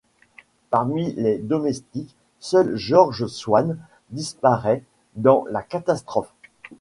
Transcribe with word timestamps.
Parmi 0.71 1.13
les 1.15 1.37
domestiques, 1.37 2.15
seul 2.39 2.75
George 2.75 3.27
Swane 3.27 3.77
disparaît 4.09 4.81
dans 5.15 5.45
la 5.51 5.61
catastrophe. 5.61 6.33